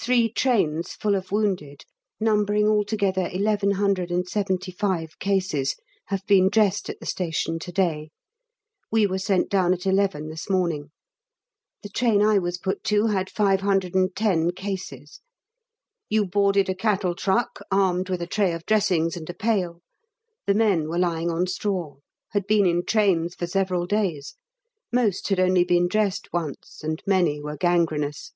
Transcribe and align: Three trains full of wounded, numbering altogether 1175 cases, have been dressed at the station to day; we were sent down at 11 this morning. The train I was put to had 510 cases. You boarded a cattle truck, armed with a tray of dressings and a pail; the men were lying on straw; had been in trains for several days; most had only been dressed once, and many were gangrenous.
Three 0.00 0.30
trains 0.30 0.92
full 0.92 1.16
of 1.16 1.32
wounded, 1.32 1.82
numbering 2.20 2.68
altogether 2.68 3.22
1175 3.22 5.18
cases, 5.18 5.74
have 6.04 6.24
been 6.26 6.48
dressed 6.48 6.88
at 6.88 7.00
the 7.00 7.06
station 7.06 7.58
to 7.58 7.72
day; 7.72 8.10
we 8.92 9.04
were 9.04 9.18
sent 9.18 9.50
down 9.50 9.74
at 9.74 9.84
11 9.84 10.28
this 10.28 10.48
morning. 10.48 10.92
The 11.82 11.88
train 11.88 12.22
I 12.22 12.38
was 12.38 12.56
put 12.56 12.84
to 12.84 13.06
had 13.08 13.28
510 13.32 14.52
cases. 14.52 15.20
You 16.08 16.24
boarded 16.24 16.68
a 16.68 16.74
cattle 16.76 17.16
truck, 17.16 17.58
armed 17.72 18.10
with 18.10 18.22
a 18.22 18.28
tray 18.28 18.52
of 18.52 18.64
dressings 18.64 19.16
and 19.16 19.28
a 19.28 19.34
pail; 19.34 19.80
the 20.46 20.54
men 20.54 20.88
were 20.88 21.00
lying 21.00 21.32
on 21.32 21.48
straw; 21.48 21.96
had 22.30 22.46
been 22.46 22.64
in 22.64 22.84
trains 22.84 23.34
for 23.34 23.48
several 23.48 23.86
days; 23.88 24.36
most 24.92 25.26
had 25.30 25.40
only 25.40 25.64
been 25.64 25.88
dressed 25.88 26.32
once, 26.32 26.78
and 26.84 27.02
many 27.08 27.40
were 27.42 27.56
gangrenous. 27.56 28.30